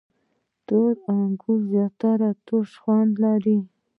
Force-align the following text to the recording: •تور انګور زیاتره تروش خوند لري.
•تور 0.67 0.93
انګور 1.13 1.59
زیاتره 1.71 2.29
تروش 2.45 2.71
خوند 2.81 3.13
لري. 3.23 3.57